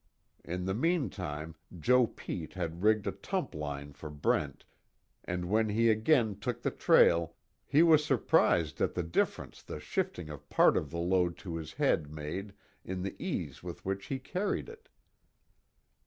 In 0.43 0.65
the 0.65 0.73
meantime 0.73 1.53
Joe 1.77 2.07
Pete 2.07 2.53
had 2.55 2.81
rigged 2.81 3.05
a 3.05 3.11
tump 3.11 3.53
line 3.53 3.93
for 3.93 4.09
Brent, 4.09 4.65
and 5.25 5.45
when 5.47 5.69
he 5.69 5.91
again 5.91 6.39
took 6.39 6.63
the 6.63 6.71
trail 6.71 7.35
he 7.67 7.83
was 7.83 8.03
surprised 8.03 8.81
at 8.81 8.95
the 8.95 9.03
difference 9.03 9.61
the 9.61 9.79
shifting 9.79 10.27
of 10.31 10.49
part 10.49 10.75
of 10.75 10.89
the 10.89 10.97
load 10.97 11.37
to 11.45 11.55
his 11.55 11.73
head 11.73 12.11
made 12.11 12.55
in 12.83 13.03
the 13.03 13.15
ease 13.23 13.61
with 13.61 13.85
which 13.85 14.07
he 14.07 14.17
carried 14.17 14.69
it. 14.69 14.89